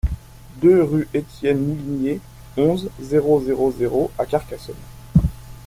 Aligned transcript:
deux 0.59 0.81
rue 0.81 1.07
Étienne 1.13 1.59
Moulinié, 1.59 2.21
onze, 2.57 2.89
zéro 2.99 3.39
zéro 3.39 3.71
zéro 3.71 4.09
à 4.17 4.25
Carcassonne 4.25 4.73